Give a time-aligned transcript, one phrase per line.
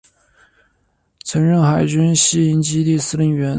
[1.23, 3.49] 曾任海军西营基地司令员。